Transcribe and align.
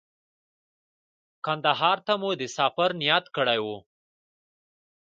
کندهار 1.45 1.97
ته 2.05 2.13
مو 2.21 2.29
د 2.41 2.43
سفر 2.57 2.89
نیت 3.01 3.25
کړی 3.35 3.59
و. 3.65 3.67